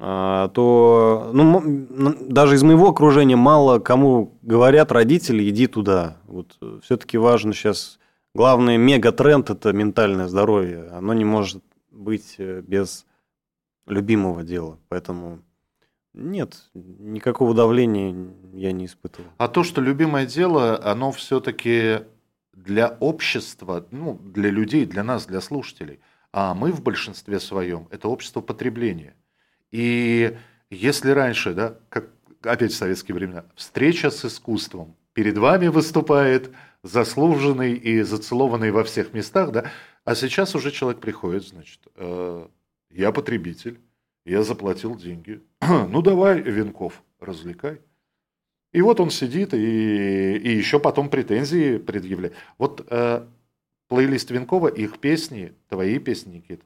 а, 0.00 0.48
то 0.48 1.30
ну, 1.34 2.16
даже 2.20 2.54
из 2.54 2.62
моего 2.62 2.88
окружения 2.88 3.36
мало 3.36 3.78
кому 3.78 4.38
говорят 4.40 4.90
родители, 4.90 5.46
иди 5.50 5.66
туда. 5.66 6.16
Вот 6.26 6.56
э, 6.62 6.78
все-таки 6.82 7.18
важно 7.18 7.52
сейчас, 7.52 7.98
главный 8.34 8.78
мегатренд– 8.78 9.50
это 9.50 9.74
ментальное 9.74 10.28
здоровье. 10.28 10.88
Оно 10.92 11.12
не 11.12 11.26
может 11.26 11.62
быть 11.98 12.36
э, 12.38 12.62
без 12.66 13.06
любимого 13.86 14.44
дела. 14.44 14.78
Поэтому 14.88 15.42
нет, 16.14 16.70
никакого 16.74 17.54
давления 17.54 18.32
я 18.54 18.72
не 18.72 18.86
испытывал. 18.86 19.30
А 19.36 19.48
то, 19.48 19.62
что 19.62 19.80
любимое 19.80 20.26
дело, 20.26 20.82
оно 20.82 21.12
все-таки 21.12 22.00
для 22.52 22.96
общества, 23.00 23.86
ну, 23.90 24.18
для 24.18 24.50
людей, 24.50 24.84
для 24.84 25.04
нас, 25.04 25.26
для 25.26 25.40
слушателей, 25.40 26.00
а 26.32 26.54
мы 26.54 26.72
в 26.72 26.82
большинстве 26.82 27.40
своем 27.40 27.88
это 27.90 28.08
общество 28.08 28.40
потребления. 28.40 29.14
И 29.70 30.36
если 30.70 31.10
раньше, 31.10 31.54
да, 31.54 31.76
как 31.88 32.10
опять 32.42 32.72
в 32.72 32.76
советские 32.76 33.14
времена, 33.14 33.44
встреча 33.54 34.10
с 34.10 34.24
искусством, 34.24 34.96
перед 35.12 35.38
вами 35.38 35.68
выступает 35.68 36.50
заслуженный 36.82 37.74
и 37.74 38.02
зацелованный 38.02 38.70
во 38.70 38.84
всех 38.84 39.12
местах, 39.12 39.52
да, 39.52 39.70
а 40.08 40.14
сейчас 40.14 40.54
уже 40.54 40.70
человек 40.70 41.02
приходит, 41.02 41.46
значит, 41.46 41.80
э, 41.96 42.46
я 42.90 43.12
потребитель, 43.12 43.78
я 44.24 44.42
заплатил 44.42 44.96
деньги, 44.96 45.42
ну 45.60 46.00
давай, 46.00 46.40
Венков, 46.40 47.02
развлекай. 47.20 47.82
И 48.72 48.80
вот 48.80 49.00
он 49.00 49.10
сидит 49.10 49.52
и, 49.52 50.38
и 50.38 50.56
еще 50.56 50.80
потом 50.80 51.10
претензии 51.10 51.76
предъявляет. 51.76 52.34
Вот 52.56 52.86
э, 52.88 53.26
плейлист 53.88 54.30
Венкова, 54.30 54.68
их 54.68 54.98
песни, 54.98 55.52
твои 55.68 55.98
песни, 55.98 56.36
Никит, 56.36 56.62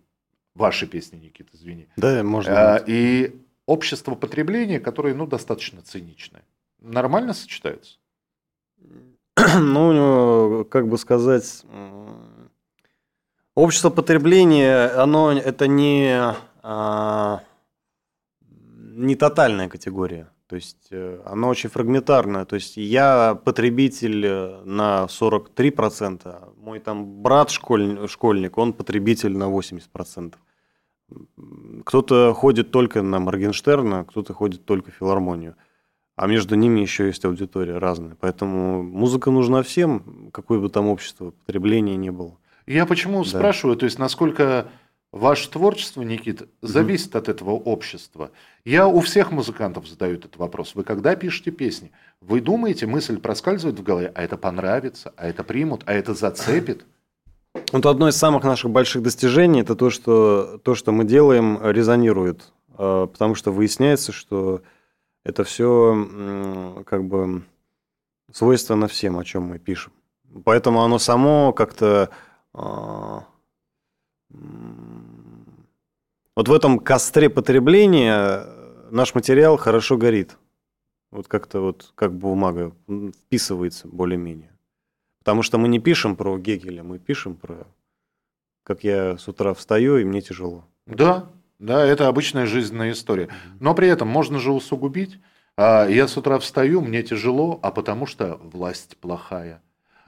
ваши 0.55 0.87
песни, 0.87 1.17
Никит, 1.17 1.49
извини. 1.53 1.89
Да, 1.97 2.23
можно. 2.23 2.53
Э, 2.79 2.85
и 2.87 3.43
общество 3.67 4.15
потребления, 4.15 4.79
которое, 4.79 5.17
ну, 5.17 5.27
достаточно 5.27 5.83
циничное. 5.83 6.45
Нормально 6.79 7.33
сочетаются? 7.33 7.99
Ну, 9.59 10.65
как 10.71 10.87
бы 10.87 10.97
сказать, 10.97 11.65
Общество 13.55 13.91
потребления, 13.91 14.87
оно 14.87 15.31
это 15.31 15.67
не, 15.67 16.35
а, 16.63 17.41
не 18.41 19.15
тотальная 19.15 19.69
категория. 19.69 20.31
То 20.53 20.57
есть 20.57 20.89
э, 20.91 21.21
оно 21.25 21.49
очень 21.49 21.71
фрагментарное. 21.71 22.45
То 22.45 22.57
есть 22.57 22.77
я 22.77 23.35
потребитель 23.43 24.27
э, 24.27 24.63
на 24.65 25.07
43%, 25.09 26.21
а 26.27 26.53
мой 26.59 26.79
там 26.79 27.23
брат 27.23 27.51
школь, 27.51 28.07
школьник, 28.07 28.59
он 28.59 28.75
потребитель 28.75 29.35
на 29.35 29.45
80%. 29.45 30.35
Кто-то 31.87 32.35
ходит 32.35 32.71
только 32.71 33.01
на 33.01 33.19
Моргенштерна, 33.19 34.05
кто-то 34.05 34.35
ходит 34.35 34.67
только 34.67 34.91
в 34.91 34.95
филармонию. 34.95 35.57
А 36.17 36.27
между 36.27 36.55
ними 36.55 36.81
еще 36.81 37.07
есть 37.07 37.25
аудитория 37.25 37.79
разная. 37.79 38.17
Поэтому 38.21 38.83
музыка 38.83 39.31
нужна 39.31 39.63
всем, 39.63 40.31
какое 40.33 40.59
бы 40.59 40.69
там 40.69 40.89
общество 40.89 41.31
потребления 41.31 41.97
не 41.97 42.11
было. 42.11 42.37
Я 42.67 42.87
почему 42.87 43.23
да. 43.25 43.29
спрашиваю, 43.31 43.77
то 43.77 43.85
есть 43.85 43.99
насколько 43.99 44.69
ваше 45.13 45.51
творчество, 45.51 46.03
Никит, 46.03 46.49
зависит 46.63 47.11
угу. 47.11 47.19
от 47.19 47.29
этого 47.29 47.51
общества. 47.51 48.31
Я 48.65 48.89
у 48.89 49.01
всех 49.01 49.31
музыкантов 49.31 49.87
задаю 49.87 50.15
этот 50.15 50.37
вопрос. 50.37 50.75
Вы 50.75 50.85
когда 50.85 51.15
пишете 51.15 51.51
песни, 51.51 51.93
вы 52.21 52.41
думаете, 52.41 52.87
мысль 52.87 53.19
проскальзывает 53.19 53.79
в 53.79 53.83
голове, 53.83 54.11
а 54.15 54.23
это 54.23 54.37
понравится, 54.37 55.13
а 55.17 55.29
это 55.29 55.45
примут, 55.45 55.83
а 55.87 55.93
это 55.93 56.15
зацепит? 56.15 56.85
Вот 57.73 57.85
одно 57.85 58.09
из 58.09 58.17
самых 58.17 58.45
наших 58.45 58.71
больших 58.71 59.03
достижений 59.03 59.61
это 59.61 59.75
то, 59.75 59.91
что 59.91 60.59
то, 60.65 60.75
что 60.75 60.91
мы 60.93 61.05
делаем, 61.05 61.59
резонирует, 61.63 62.53
а, 62.79 63.07
потому 63.07 63.35
что 63.35 63.53
выясняется, 63.53 64.13
что 64.13 64.63
это 65.25 65.45
все 65.45 66.83
как 66.87 67.05
бы 67.05 67.43
свойственно 68.33 68.89
всем, 68.89 69.19
о 69.19 69.25
чем 69.25 69.45
мы 69.45 69.59
пишем. 69.59 69.93
Поэтому 70.45 70.83
оно 70.83 70.99
само 70.99 71.53
как-то 71.53 72.09
вот 72.55 73.27
в 76.37 76.53
этом 76.53 76.79
костре 76.79 77.31
потребления 77.31 78.47
наш 78.91 79.15
материал 79.15 79.57
хорошо 79.57 79.97
горит. 79.97 80.37
Вот 81.11 81.29
как-то 81.29 81.61
вот 81.61 81.93
как 81.95 82.15
бумага 82.15 82.73
вписывается 83.25 83.89
более-менее. 83.89 84.51
Потому 85.19 85.43
что 85.43 85.59
мы 85.59 85.69
не 85.69 85.79
пишем 85.79 86.17
про 86.17 86.39
Гегеля, 86.39 86.83
мы 86.83 86.99
пишем 86.99 87.37
про 87.37 87.67
как 88.65 88.85
я 88.85 89.19
с 89.19 89.29
утра 89.29 89.55
встаю, 89.55 89.99
и 89.99 90.05
мне 90.05 90.21
тяжело. 90.21 90.65
Да, 90.87 91.31
да, 91.59 91.85
это 91.85 92.09
обычная 92.09 92.47
жизненная 92.47 92.93
история. 92.93 93.29
Но 93.61 93.75
при 93.75 93.89
этом 93.89 94.09
можно 94.09 94.39
же 94.39 94.53
усугубить. 94.53 95.19
А, 95.57 95.87
я 95.87 96.09
с 96.09 96.17
утра 96.17 96.39
встаю, 96.39 96.81
мне 96.81 97.03
тяжело, 97.03 97.59
а 97.63 97.71
потому 97.71 98.07
что 98.07 98.41
власть 98.43 98.97
плохая. 98.99 99.63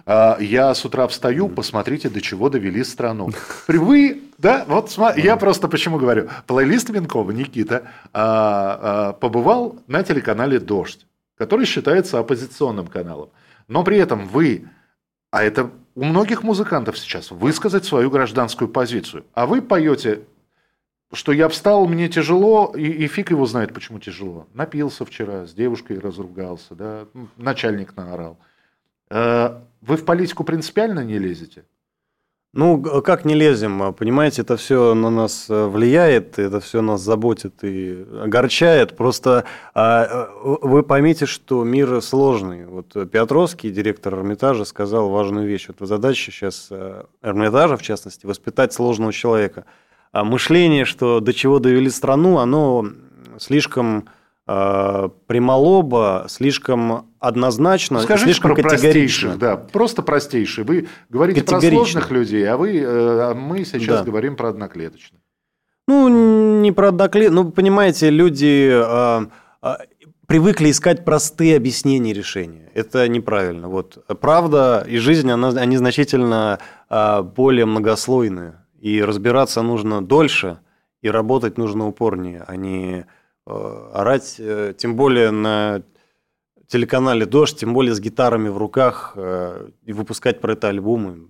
А, 0.06 0.37
я 0.38 0.75
с 0.75 0.84
утра 0.84 1.06
встаю, 1.06 1.49
посмотрите, 1.49 2.08
до 2.08 2.20
чего 2.20 2.50
довели 2.50 2.84
страну. 2.84 3.30
Вы, 3.68 4.23
да, 4.38 4.64
вот 4.68 4.96
я 5.16 5.37
просто 5.37 5.68
почему 5.68 5.99
говорю, 5.99 6.28
плейлист 6.46 6.90
Венкова 6.90 7.30
Никита 7.30 7.90
а, 8.12 8.78
а, 8.80 9.12
побывал 9.14 9.78
на 9.87 10.02
телеканале 10.02 10.61
«Дождь», 10.61 11.06
который 11.37 11.64
считается 11.64 12.18
оппозиционным 12.18 12.87
каналом. 12.87 13.30
Но 13.66 13.82
при 13.82 13.96
этом 13.96 14.28
вы, 14.28 14.68
а 15.30 15.42
это 15.42 15.70
у 15.94 16.04
многих 16.04 16.42
музыкантов 16.42 16.99
сейчас, 16.99 17.30
высказать 17.30 17.87
свою 17.87 18.11
гражданскую 18.11 18.68
позицию. 18.68 19.25
А 19.32 19.46
вы 19.46 19.62
поете, 19.62 20.25
что 21.14 21.32
я 21.32 21.49
встал, 21.49 21.87
мне 21.87 22.11
тяжело, 22.11 22.75
и, 22.76 22.84
и 22.84 23.06
фиг 23.06 23.30
его 23.30 23.46
знает, 23.46 23.73
почему 23.73 24.00
тяжело. 24.00 24.49
Напился 24.52 25.06
вчера, 25.06 25.46
с 25.46 25.54
девушкой 25.54 25.99
разругался, 25.99 26.75
да, 26.75 27.06
начальник 27.38 27.96
наорал. 27.96 28.38
Э, 29.85 29.88
вы 29.88 29.97
в 29.97 30.05
политику 30.05 30.45
принципиально 30.45 31.05
не 31.05 31.19
лезете? 31.19 31.64
Ну, 32.57 32.81
как 33.03 33.25
не 33.25 33.35
лезем? 33.35 33.93
Понимаете, 33.95 34.43
это 34.43 34.57
все 34.57 34.95
на 34.95 35.11
нас 35.11 35.47
э, 35.49 35.67
влияет, 35.67 36.38
это 36.38 36.61
все 36.61 36.83
нас 36.83 37.00
заботит 37.00 37.64
и 37.64 38.07
огорчает. 38.23 38.97
Просто 38.97 39.45
а, 39.75 40.05
э, 40.05 40.57
вы 40.62 40.85
поймите, 40.85 41.26
что 41.26 41.64
мир 41.64 42.00
сложный. 42.00 42.67
Вот 42.67 42.93
Петровский, 43.11 43.71
директор 43.71 44.14
Эрмитажа, 44.14 44.64
сказал 44.64 45.09
важную 45.09 45.49
вещь. 45.49 45.67
Вот 45.69 45.88
задача 45.88 46.31
сейчас 46.31 46.71
Эрмитажа, 47.23 47.76
в 47.76 47.83
частности, 47.83 48.26
воспитать 48.26 48.73
сложного 48.73 49.12
человека. 49.12 49.64
А 50.12 50.23
мышление, 50.23 50.85
что 50.85 51.19
до 51.19 51.33
чего 51.33 51.59
довели 51.59 51.91
страну, 51.91 52.38
оно 52.38 52.87
слишком 53.38 53.99
э, 53.99 54.03
прямолобо, 54.46 56.26
слишком 56.28 57.06
однозначно, 57.18 58.00
Скажите 58.00 58.26
слишком 58.26 58.54
про 58.54 58.62
категорично. 58.62 59.36
Да, 59.36 59.56
просто 59.56 60.02
простейшие. 60.02 60.64
Вы 60.64 60.88
говорите 61.08 61.42
про 61.42 61.60
сложных 61.60 62.10
людей, 62.10 62.46
а, 62.46 62.58
вы, 62.58 62.76
э, 62.78 63.30
а 63.30 63.34
мы 63.34 63.64
сейчас 63.64 64.00
да. 64.00 64.04
говорим 64.04 64.36
про 64.36 64.50
одноклеточных. 64.50 65.20
Ну, 65.88 66.60
не 66.60 66.72
про 66.72 66.88
одноклеточных. 66.88 67.44
Ну, 67.44 67.50
понимаете, 67.52 68.10
люди 68.10 68.70
э, 68.70 69.26
э, 69.62 69.74
привыкли 70.26 70.70
искать 70.70 71.06
простые 71.06 71.56
объяснения 71.56 72.12
решения. 72.12 72.70
Это 72.74 73.08
неправильно. 73.08 73.68
Вот. 73.68 74.04
Правда 74.20 74.84
и 74.86 74.98
жизнь, 74.98 75.30
она, 75.30 75.48
они 75.48 75.78
значительно 75.78 76.58
э, 76.90 77.22
более 77.22 77.64
многослойные. 77.64 78.60
И 78.78 79.02
разбираться 79.02 79.62
нужно 79.62 80.04
дольше, 80.04 80.58
и 81.00 81.08
работать 81.08 81.56
нужно 81.56 81.86
упорнее, 81.88 82.44
а 82.46 82.56
не 82.56 82.98
Э, 82.98 83.04
орать, 83.46 84.36
э, 84.38 84.74
тем 84.76 84.96
более 84.96 85.30
на 85.30 85.82
телеканале 86.66 87.26
«Дождь», 87.26 87.58
тем 87.58 87.74
более 87.74 87.94
с 87.94 88.00
гитарами 88.00 88.48
в 88.48 88.58
руках, 88.58 89.12
э, 89.16 89.70
и 89.82 89.92
выпускать 89.92 90.40
про 90.40 90.52
это 90.52 90.68
альбомы. 90.68 91.28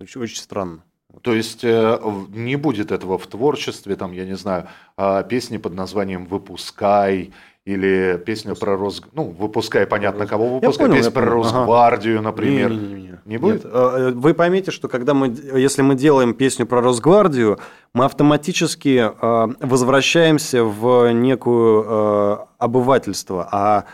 Очень, 0.00 0.20
очень 0.22 0.38
странно. 0.38 0.84
То 1.22 1.34
есть 1.34 1.64
э, 1.64 1.98
не 2.28 2.56
будет 2.56 2.92
этого 2.92 3.18
в 3.18 3.26
творчестве, 3.26 3.96
там, 3.96 4.12
я 4.12 4.24
не 4.24 4.36
знаю, 4.36 4.68
а, 4.96 5.22
песни 5.22 5.58
под 5.58 5.74
названием 5.74 6.24
«Выпускай», 6.26 7.32
или 7.74 8.20
песня 8.24 8.54
про 8.54 8.76
Рос... 8.76 9.02
Ну, 9.12 9.24
выпускай, 9.24 9.86
понятно, 9.86 10.26
кого 10.26 10.54
выпускай. 10.56 10.86
понял, 10.86 10.96
песня 10.98 11.10
я 11.10 11.14
про. 11.14 11.30
Росгвардию, 11.30 12.16
Не, 12.16 12.20
например. 12.22 12.70
не, 12.70 12.76
не, 12.78 12.94
не. 13.02 13.10
Не 13.26 13.36
будет? 13.38 13.64
Нет. 13.64 13.72
Э, 13.74 14.10
Вы 14.14 14.34
поймите, 14.34 14.70
что 14.70 14.88
когда 14.88 15.14
мы, 15.14 15.28
если 15.28 15.82
мы 15.82 15.94
делаем 15.94 16.34
песню 16.34 16.66
про 16.66 16.80
Росгвардию, 16.80 17.58
мы 17.94 18.04
автоматически 18.06 19.10
э, 19.10 19.54
возвращаемся 19.60 20.64
в 20.64 21.12
некую 21.12 21.84
э, 21.86 22.36
обывательство. 22.58 23.48
А, 23.52 23.84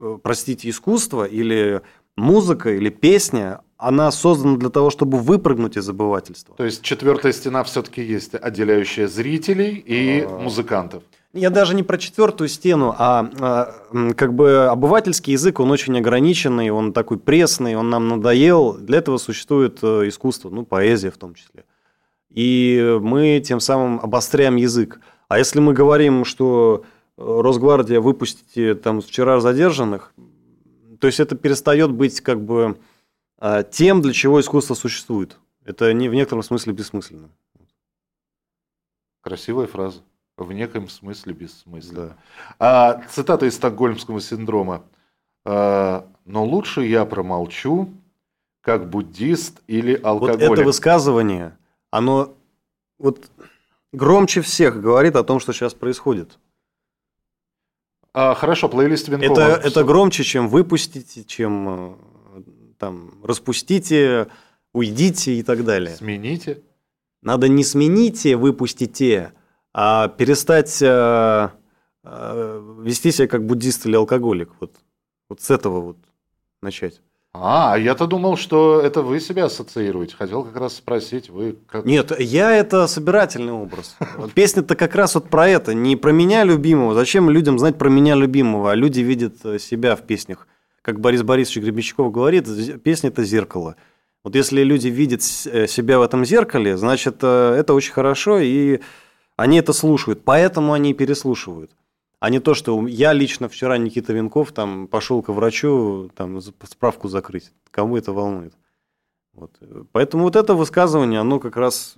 э, 0.00 0.18
простите, 0.22 0.68
искусство 0.68 1.24
или 1.24 1.80
музыка 2.16 2.70
или 2.74 2.88
песня, 2.90 3.60
она 3.78 4.10
создана 4.10 4.56
для 4.56 4.70
того, 4.70 4.90
чтобы 4.90 5.18
выпрыгнуть 5.18 5.76
из 5.76 5.88
обывательства. 5.88 6.54
То 6.56 6.64
есть 6.64 6.82
четвертая 6.82 7.32
стена 7.32 7.62
все-таки 7.64 8.02
есть, 8.02 8.34
отделяющая 8.34 9.06
зрителей 9.06 9.74
и 9.74 10.22
А. 10.22 10.38
музыкантов. 10.38 11.02
Я 11.36 11.50
даже 11.50 11.74
не 11.74 11.82
про 11.82 11.98
четвертую 11.98 12.48
стену, 12.48 12.94
а, 12.96 13.30
а, 13.40 14.12
как 14.14 14.32
бы 14.32 14.68
обывательский 14.68 15.32
язык, 15.32 15.60
он 15.60 15.70
очень 15.70 15.96
ограниченный, 15.98 16.70
он 16.70 16.94
такой 16.94 17.18
пресный, 17.18 17.76
он 17.76 17.90
нам 17.90 18.08
надоел. 18.08 18.72
Для 18.72 18.98
этого 18.98 19.18
существует 19.18 19.78
э, 19.82 20.08
искусство, 20.08 20.48
ну, 20.48 20.64
поэзия 20.64 21.10
в 21.10 21.18
том 21.18 21.34
числе. 21.34 21.64
И 22.30 22.98
мы 23.02 23.42
тем 23.44 23.60
самым 23.60 24.00
обостряем 24.00 24.56
язык. 24.56 25.00
А 25.28 25.36
если 25.36 25.60
мы 25.60 25.74
говорим, 25.74 26.24
что 26.24 26.84
э, 27.18 27.22
Росгвардия 27.22 28.00
выпустите 28.00 28.74
там 28.74 29.02
вчера 29.02 29.38
задержанных, 29.40 30.14
то 31.00 31.06
есть 31.06 31.20
это 31.20 31.36
перестает 31.36 31.92
быть 31.92 32.22
как 32.22 32.42
бы 32.42 32.78
а, 33.38 33.62
тем, 33.62 34.00
для 34.00 34.14
чего 34.14 34.40
искусство 34.40 34.72
существует. 34.72 35.38
Это 35.66 35.92
не 35.92 36.08
в 36.08 36.14
некотором 36.14 36.42
смысле 36.42 36.72
бессмысленно. 36.72 37.28
Красивая 39.20 39.66
фраза. 39.66 40.00
В 40.36 40.52
неком 40.52 40.88
смысле 40.88 41.32
бессмысленно. 41.32 42.08
Да. 42.08 42.16
А, 42.58 43.02
цитата 43.10 43.46
из 43.46 43.54
стокгольмского 43.54 44.20
синдрома. 44.20 44.84
А, 45.44 46.06
«Но 46.26 46.44
лучше 46.44 46.82
я 46.82 47.06
промолчу, 47.06 47.88
как 48.60 48.90
буддист 48.90 49.62
или 49.66 49.96
Вот 49.96 50.04
алкоголик». 50.04 50.52
это 50.52 50.64
высказывание, 50.64 51.56
оно 51.90 52.34
вот 52.98 53.30
громче 53.92 54.42
всех 54.42 54.80
говорит 54.80 55.16
о 55.16 55.24
том, 55.24 55.40
что 55.40 55.52
сейчас 55.52 55.72
происходит. 55.72 56.38
А, 58.12 58.34
хорошо, 58.34 58.68
плейлист 58.68 59.08
Винкова. 59.08 59.38
Это, 59.38 59.68
это 59.68 59.84
громче, 59.84 60.24
чем 60.24 60.48
выпустите, 60.48 61.24
чем 61.24 61.96
э, 62.36 62.42
там 62.78 63.12
распустите, 63.22 64.28
уйдите 64.72 65.34
и 65.34 65.42
так 65.42 65.64
далее. 65.64 65.94
Смените. 65.96 66.62
Надо 67.22 67.48
не 67.48 67.64
смените, 67.64 68.36
выпустите, 68.36 69.32
а 69.78 70.08
перестать 70.08 70.80
э, 70.80 71.48
э, 72.02 72.62
вести 72.80 73.12
себя 73.12 73.28
как 73.28 73.44
буддист 73.44 73.84
или 73.84 73.94
алкоголик. 73.94 74.48
Вот, 74.58 74.72
вот 75.28 75.42
с 75.42 75.50
этого 75.50 75.80
вот 75.80 75.98
начать. 76.62 77.02
А, 77.34 77.76
я-то 77.78 78.06
думал, 78.06 78.38
что 78.38 78.80
это 78.80 79.02
вы 79.02 79.20
себя 79.20 79.44
ассоциируете. 79.44 80.16
Хотел 80.16 80.44
как 80.44 80.56
раз 80.56 80.76
спросить, 80.76 81.28
вы 81.28 81.58
как... 81.66 81.84
Нет, 81.84 82.18
я 82.18 82.56
это 82.56 82.86
собирательный 82.86 83.52
образ. 83.52 83.98
Песня-то 84.34 84.76
как 84.76 84.94
раз 84.94 85.14
вот 85.14 85.28
про 85.28 85.46
это, 85.46 85.74
не 85.74 85.94
про 85.96 86.10
меня 86.10 86.44
любимого. 86.44 86.94
Зачем 86.94 87.28
людям 87.28 87.58
знать 87.58 87.76
про 87.76 87.90
меня 87.90 88.14
любимого, 88.14 88.72
а 88.72 88.74
люди 88.74 89.00
видят 89.00 89.44
э, 89.44 89.58
себя 89.58 89.94
в 89.94 90.06
песнях. 90.06 90.48
Как 90.80 91.00
Борис 91.00 91.22
Борисович 91.22 91.64
Гребенщиков 91.64 92.10
говорит, 92.10 92.46
песня– 92.82 93.08
это 93.10 93.24
зеркало. 93.24 93.76
Вот 94.24 94.34
если 94.36 94.62
люди 94.62 94.88
видят 94.88 95.20
э, 95.44 95.66
себя 95.66 95.98
в 95.98 96.02
этом 96.02 96.24
зеркале, 96.24 96.78
значит, 96.78 97.18
э, 97.20 97.56
это 97.58 97.74
очень 97.74 97.92
хорошо, 97.92 98.38
и 98.38 98.80
они 99.36 99.58
это 99.58 99.72
слушают. 99.72 100.24
Поэтому 100.24 100.72
они 100.72 100.94
переслушивают. 100.94 101.70
А 102.18 102.30
не 102.30 102.40
то, 102.40 102.54
что 102.54 102.86
я 102.88 103.12
лично 103.12 103.48
вчера, 103.48 103.76
Никита 103.78 104.12
Венков, 104.12 104.52
там 104.52 104.88
пошел 104.88 105.22
к 105.22 105.28
врачу 105.28 106.10
там, 106.16 106.40
справку 106.40 107.08
закрыть. 107.08 107.52
Кому 107.70 107.96
это 107.96 108.12
волнует? 108.12 108.54
Вот. 109.34 109.52
Поэтому 109.92 110.24
вот 110.24 110.34
это 110.34 110.54
высказывание, 110.54 111.20
оно 111.20 111.38
как 111.38 111.56
раз 111.56 111.96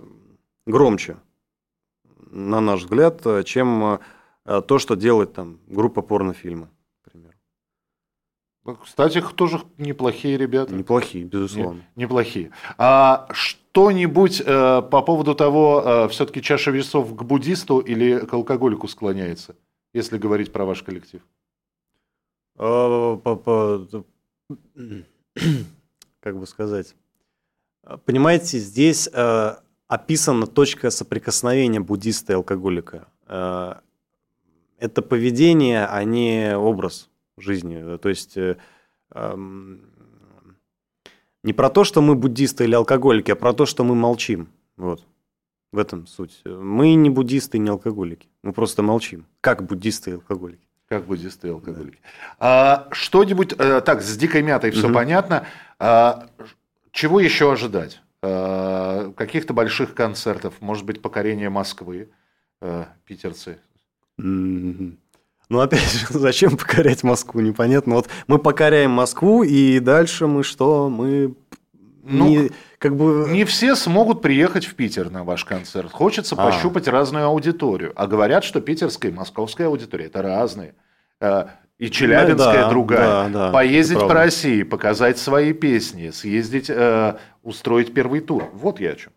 громче, 0.66 1.16
на 2.30 2.60
наш 2.60 2.82
взгляд, 2.82 3.22
чем 3.44 4.00
э, 4.44 4.62
то, 4.66 4.78
что 4.78 4.96
делает 4.96 5.34
там 5.34 5.60
группа 5.68 6.02
порнофильма, 6.02 6.68
Кстати, 8.76 9.22
тоже 9.34 9.60
неплохие 9.78 10.36
ребята. 10.36 10.74
Неплохие, 10.74 11.24
безусловно. 11.24 11.82
Не- 11.96 12.02
неплохие. 12.04 12.50
А 12.76 13.28
что-нибудь 13.32 14.42
э, 14.44 14.82
по 14.82 15.02
поводу 15.02 15.34
того, 15.34 16.08
все-таки 16.10 16.42
чаша 16.42 16.70
весов 16.70 17.14
к 17.14 17.22
буддисту 17.22 17.78
или 17.78 18.18
к 18.18 18.32
алкоголику 18.32 18.88
склоняется, 18.88 19.56
если 19.92 20.18
говорить 20.18 20.52
про 20.52 20.64
ваш 20.64 20.82
коллектив? 20.82 21.22
А, 22.58 23.16
Как 26.20 26.38
бы 26.38 26.46
сказать? 26.46 26.94
Понимаете, 28.04 28.58
здесь 28.58 29.08
э, 29.12 29.56
описана 29.86 30.46
точка 30.46 30.90
соприкосновения 30.90 31.80
буддиста 31.80 32.32
и 32.32 32.36
алкоголика. 32.36 33.08
Э, 33.26 33.74
Это 34.78 35.00
поведение, 35.02 35.86
а 35.86 36.04
не 36.04 36.56
образ 36.56 37.07
жизни. 37.40 37.96
То 37.98 38.08
есть 38.08 38.36
э, 38.36 38.56
не 41.44 41.52
про 41.52 41.70
то, 41.70 41.84
что 41.84 42.02
мы 42.02 42.14
буддисты 42.14 42.64
или 42.64 42.74
алкоголики, 42.74 43.30
а 43.30 43.36
про 43.36 43.52
то, 43.52 43.66
что 43.66 43.84
мы 43.84 43.94
молчим. 43.94 44.48
Вот. 44.76 45.04
В 45.72 45.78
этом 45.78 46.06
суть. 46.06 46.40
Мы 46.44 46.94
не 46.94 47.10
буддисты, 47.10 47.58
не 47.58 47.68
алкоголики. 47.68 48.28
Мы 48.42 48.52
просто 48.52 48.82
молчим. 48.82 49.26
Как 49.40 49.64
буддисты 49.64 50.10
и 50.10 50.14
алкоголики. 50.14 50.66
Как 50.88 51.04
буддисты 51.04 51.48
и 51.48 51.50
алкоголики. 51.50 51.98
А, 52.38 52.88
что-нибудь, 52.92 53.54
э, 53.58 53.82
так, 53.82 54.00
с 54.00 54.16
дикой 54.16 54.42
мятой 54.42 54.70
все 54.70 54.86
Мгм. 54.86 54.94
понятно. 54.94 55.46
А, 55.78 56.28
чего 56.90 57.20
еще 57.20 57.52
ожидать? 57.52 58.00
А, 58.22 59.12
каких-то 59.12 59.52
больших 59.52 59.94
концертов, 59.94 60.54
может 60.60 60.86
быть, 60.86 61.02
покорение 61.02 61.50
Москвы, 61.50 62.08
э, 62.62 62.86
питерцы. 63.04 63.58
Мгм. 64.16 64.98
Ну, 65.48 65.60
опять 65.60 65.90
же, 65.92 66.06
зачем 66.10 66.56
покорять 66.56 67.02
Москву, 67.02 67.40
непонятно. 67.40 67.94
Вот 67.94 68.08
мы 68.26 68.38
покоряем 68.38 68.90
Москву, 68.90 69.42
и 69.42 69.78
дальше 69.80 70.26
мы 70.26 70.42
что? 70.42 70.88
Мы 70.90 71.34
Ну, 72.04 72.28
не, 72.28 72.50
как 72.78 72.96
бы... 72.96 73.26
Не 73.30 73.44
все 73.44 73.74
смогут 73.74 74.22
приехать 74.22 74.64
в 74.66 74.74
Питер 74.74 75.10
на 75.10 75.24
ваш 75.24 75.44
концерт. 75.44 75.90
Хочется 75.90 76.34
А. 76.38 76.44
пощупать 76.44 76.88
разную 76.88 77.26
аудиторию. 77.26 77.92
А 77.96 78.06
говорят, 78.06 78.44
что 78.44 78.60
питерская 78.60 79.10
и 79.10 79.14
московская 79.14 79.66
аудитория 79.66 80.06
это 80.06 80.22
разные. 80.22 80.74
Э, 81.20 81.46
И 81.78 81.90
челябинская 81.90 82.62
да, 82.62 82.68
другая. 82.68 83.00
да, 83.00 83.28
да, 83.28 83.52
Поездить 83.52 83.98
по. 84.00 84.12
России, 84.12 84.62
показать 84.62 85.18
свои 85.18 85.52
песни, 85.52 86.10
съездить, 86.10 86.70
э, 86.70 87.16
устроить 87.42 87.94
первый 87.94 88.20
тур. 88.20 88.50
Вот 88.52 88.80
я 88.80 88.90
о 88.90 88.94
чем. 88.96 89.12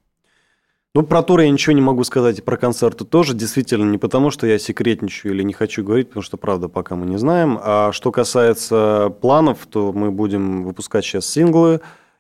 Ну, 0.93 1.03
про 1.03 1.23
тур 1.23 1.39
я 1.39 1.49
ничего 1.49 1.73
не 1.73 1.81
могу 1.81 2.03
сказать, 2.03 2.39
и 2.39 2.41
про 2.41 2.57
концерты 2.57 3.05
тоже. 3.05 3.33
Действительно, 3.33 3.89
не 3.89 3.97
потому, 3.97 4.29
что 4.29 4.45
я 4.45 4.59
секретничаю 4.59 5.33
или 5.33 5.41
не 5.43 5.53
хочу 5.53 5.85
говорить, 5.85 6.09
потому 6.09 6.23
что, 6.23 6.35
правда, 6.35 6.67
пока 6.67 6.95
мы 6.95 7.05
не 7.05 7.17
знаем. 7.17 7.57
А 7.61 7.91
что 7.93 8.11
касается 8.11 9.15
планов, 9.21 9.59
то 9.67 9.93
мы 9.93 10.11
будем 10.11 10.63
выпускать 10.63 11.05
сейчас 11.05 11.25
синглы. 11.25 11.79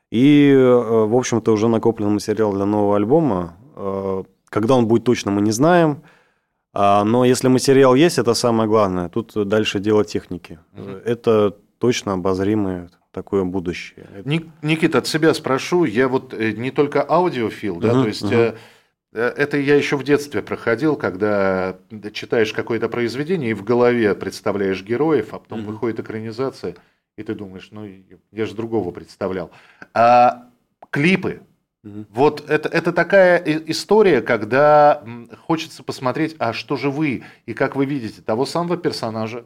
И, 0.09 0.49
э, 0.55 1.05
в 1.05 1.15
общем-то, 1.15 1.51
уже 1.51 1.67
накоплен 1.67 2.13
материал 2.13 2.53
для 2.53 2.65
нового 2.65 2.95
альбома. 2.95 3.57
Э, 3.75 4.23
Когда 4.49 4.75
он 4.75 4.85
будет 4.87 5.03
точно, 5.05 5.31
мы 5.31 5.41
не 5.41 5.51
знаем. 5.51 6.01
А, 6.73 7.03
Но 7.03 7.25
если 7.25 7.49
материал 7.49 7.95
есть, 7.95 8.19
это 8.19 8.33
самое 8.33 8.69
главное. 8.69 9.09
Тут 9.09 9.33
дальше 9.47 9.79
дело 9.79 10.03
техники. 10.05 10.59
Мгм. 10.73 10.97
Это 11.05 11.55
точно 11.77 12.13
обозримое 12.13 12.89
такое 13.11 13.43
будущее. 13.43 14.07
Никита, 14.61 14.99
от 14.99 15.07
себя 15.07 15.33
спрошу. 15.33 15.83
Я 15.83 16.07
вот 16.07 16.33
э, 16.33 16.51
не 16.51 16.71
только 16.71 17.05
аудиофил, 17.07 17.77
да, 17.79 17.93
Мгм, 17.93 18.01
то 18.01 18.07
есть 18.07 18.31
э, 18.31 18.55
это 19.11 19.57
я 19.57 19.75
еще 19.75 19.97
в 19.97 20.03
детстве 20.03 20.41
проходил, 20.41 20.95
когда 20.95 21.77
читаешь 22.13 22.53
какое-то 22.53 22.89
произведение 22.89 23.51
и 23.51 23.53
в 23.53 23.63
голове 23.63 24.15
представляешь 24.15 24.83
героев, 24.83 25.33
а 25.33 25.39
потом 25.39 25.59
Мгм. 25.59 25.71
выходит 25.71 25.99
экранизация, 25.99 26.75
и 27.17 27.23
ты 27.23 27.35
думаешь, 27.35 27.69
ну 27.71 27.87
я 28.31 28.45
же 28.45 28.55
другого 28.55 28.91
представлял. 28.91 29.51
А 29.93 30.49
клипы, 30.89 31.41
Мгм. 31.83 32.05
Вот 32.11 32.47
это, 32.47 32.69
это 32.69 32.93
такая 32.93 33.41
история, 33.65 34.21
когда 34.21 35.03
хочется 35.47 35.81
посмотреть, 35.81 36.35
а 36.37 36.53
что 36.53 36.77
же 36.77 36.91
вы, 36.91 37.23
и 37.47 37.55
как 37.55 37.75
вы 37.75 37.85
видите 37.85 38.21
того 38.21 38.45
самого 38.45 38.77
персонажа 38.77 39.45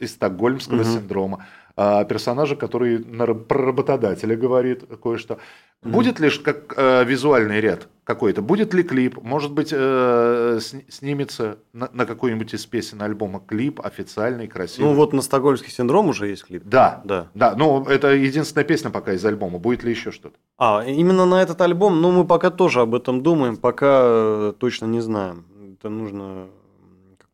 из 0.00 0.14
стокгольмского 0.14 0.82
Мгм. 0.82 0.84
синдрома, 0.84 1.46
персонажа, 1.76 2.56
который 2.56 2.98
про 3.00 3.66
работодателя 3.66 4.34
говорит 4.34 4.84
кое-что. 5.02 5.38
Мгм. 5.82 5.92
Будет 5.92 6.20
лишь 6.20 6.38
как 6.40 6.72
э, 6.76 7.04
визуальный 7.04 7.60
ряд 7.60 7.88
какой-то. 8.04 8.40
Будет 8.40 8.72
ли 8.72 8.82
клип? 8.82 9.22
Может 9.22 9.52
быть, 9.52 9.70
э, 9.72 10.58
снимется 10.88 11.58
на, 11.72 11.90
на 11.92 12.06
какой-нибудь 12.06 12.54
из 12.54 12.64
песен 12.64 13.02
альбома 13.02 13.42
клип 13.46 13.80
официальный, 13.84 14.48
красивый? 14.48 14.90
Ну 14.90 14.96
вот 14.96 15.12
на 15.12 15.20
«Стокгольмский 15.20 15.70
синдром» 15.70 16.08
уже 16.08 16.28
есть 16.28 16.44
клип. 16.44 16.62
Да, 16.64 17.02
да. 17.04 17.28
Да, 17.34 17.54
ну 17.56 17.84
это 17.84 18.14
единственная 18.14 18.64
песня 18.64 18.90
пока 18.90 19.12
из 19.12 19.24
альбома. 19.24 19.58
Будет 19.58 19.84
ли 19.84 19.90
еще 19.90 20.12
что-то? 20.12 20.36
А, 20.56 20.82
именно 20.84 21.26
на 21.26 21.42
этот 21.42 21.60
альбом, 21.60 22.00
ну 22.00 22.10
мы 22.10 22.26
пока 22.26 22.50
тоже 22.50 22.80
об 22.80 22.94
этом 22.94 23.22
думаем, 23.22 23.56
пока 23.56 24.00
э, 24.02 24.52
точно 24.58 24.86
не 24.86 25.00
знаем. 25.00 25.44
Это 25.78 25.90
нужно, 25.90 26.46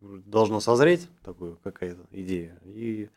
должно 0.01 0.61
созреть, 0.61 1.09
такую 1.25 1.59
какая-то 1.63 2.03
идея. 2.11 2.59
И 2.65 3.09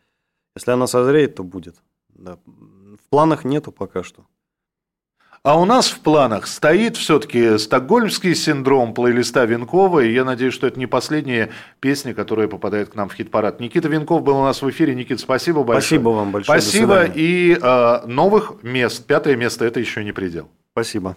если 0.56 0.72
она 0.72 0.88
созреет, 0.88 1.36
то 1.36 1.44
будет. 1.44 1.76
Да. 2.10 2.38
В 2.46 3.10
планах 3.10 3.44
нету 3.44 3.72
пока 3.72 4.04
что. 4.04 4.26
А 5.46 5.60
у 5.60 5.65
нас 5.65 5.89
в 5.89 6.00
планах 6.00 6.48
стоит 6.48 6.98
все-таки 6.98 7.60
стокгольмский 7.60 8.34
синдром 8.34 8.96
плейлиста 8.96 9.46
Винкова, 9.46 10.00
и 10.00 10.12
я 10.12 10.26
надеюсь, 10.26 10.56
что 10.56 10.65
это 10.65 10.80
не 10.80 10.88
последняя 10.88 11.52
песня, 11.80 12.15
которая 12.15 12.48
попадает 12.48 12.89
к 12.89 12.96
нам 12.96 13.10
в 13.10 13.13
хит-парад. 13.13 13.60
Никита 13.60 13.88
Винков 13.88 14.24
был 14.24 14.38
у 14.38 14.44
нас 14.44 14.63
в 14.63 14.70
эфире. 14.72 14.96
Никита, 14.96 15.22
спасибо 15.22 15.63
большое. 15.63 15.82
Спасибо 15.82 16.10
вам 16.10 16.32
большое. 16.32 16.60
Спасибо. 16.60 17.04
И 17.04 17.60
э, 17.62 18.08
новых 18.08 18.63
мест. 18.63 19.06
Пятое 19.06 19.36
место– 19.36 19.65
это 19.65 19.80
еще 19.80 20.04
не 20.04 20.13
предел. 20.13 20.50
Спасибо. 20.72 21.15